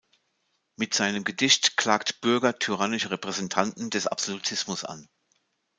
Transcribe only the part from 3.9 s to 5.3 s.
des Absolutismus an.